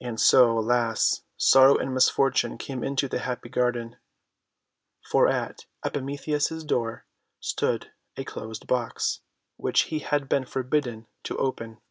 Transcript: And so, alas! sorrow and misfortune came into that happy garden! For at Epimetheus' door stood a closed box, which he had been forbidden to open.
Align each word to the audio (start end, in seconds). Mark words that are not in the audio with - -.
And 0.00 0.18
so, 0.18 0.58
alas! 0.58 1.24
sorrow 1.36 1.76
and 1.76 1.92
misfortune 1.92 2.56
came 2.56 2.82
into 2.82 3.06
that 3.08 3.18
happy 3.18 3.50
garden! 3.50 3.96
For 5.10 5.28
at 5.28 5.66
Epimetheus' 5.84 6.64
door 6.64 7.04
stood 7.38 7.92
a 8.16 8.24
closed 8.24 8.66
box, 8.66 9.20
which 9.58 9.82
he 9.92 9.98
had 9.98 10.26
been 10.26 10.46
forbidden 10.46 11.06
to 11.24 11.36
open. 11.36 11.82